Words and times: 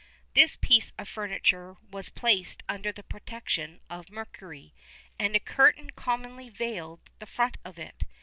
[XXXI 0.01 0.25
13] 0.25 0.25
This 0.33 0.55
piece 0.55 0.93
of 0.97 1.07
furniture 1.09 1.75
was 1.91 2.09
placed 2.09 2.63
under 2.67 2.91
the 2.91 3.03
protection 3.03 3.81
of 3.87 4.09
Mercury, 4.09 4.73
and 5.19 5.35
a 5.35 5.39
curtain 5.39 5.91
commonly 5.91 6.49
veiled 6.49 7.07
the 7.19 7.27
front 7.27 7.57
of 7.63 7.77
it. 7.77 8.05